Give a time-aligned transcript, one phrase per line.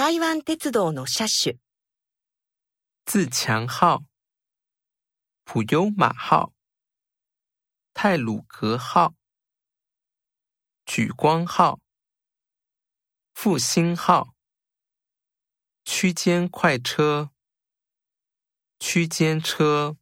[0.00, 1.56] 台湾铁路的车种：
[3.04, 4.04] 自强号、
[5.42, 6.52] 普悠玛号、
[7.92, 9.14] 泰鲁格号、
[10.86, 11.80] 曙光号、
[13.34, 14.36] 复兴号、
[15.84, 17.32] 区间快车、
[18.78, 19.96] 区间车。